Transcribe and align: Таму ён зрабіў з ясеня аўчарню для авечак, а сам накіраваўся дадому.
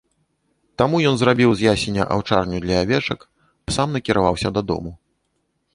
Таму 0.81 1.01
ён 1.09 1.15
зрабіў 1.21 1.51
з 1.59 1.67
ясеня 1.73 2.03
аўчарню 2.15 2.57
для 2.65 2.75
авечак, 2.87 3.19
а 3.27 3.69
сам 3.79 3.87
накіраваўся 3.99 4.49
дадому. 4.59 4.91